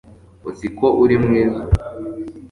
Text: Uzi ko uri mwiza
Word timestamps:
Uzi 0.49 0.67
ko 0.77 0.85
uri 1.03 1.15
mwiza 1.23 1.63